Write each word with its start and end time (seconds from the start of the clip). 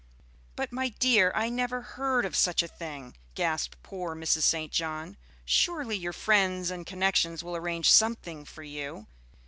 "But, 0.55 0.71
my 0.71 0.89
dear, 0.89 1.31
I 1.35 1.49
never 1.49 1.81
heard 1.83 2.25
of 2.25 2.35
such 2.35 2.63
a 2.63 2.67
thing," 2.67 3.15
gasped 3.35 3.77
poor 3.83 4.15
Mrs. 4.15 4.41
St. 4.41 4.71
John. 4.71 5.15
"Surely 5.45 5.95
your 5.95 6.11
friends 6.11 6.71
and 6.71 6.87
connections 6.87 7.43
will 7.43 7.55
arrange 7.55 7.87
something 7.91 8.43
for 8.43 8.63
you." 8.63 9.05